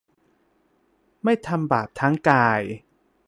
[1.23, 2.61] ไม่ทำบาปทั้งกาย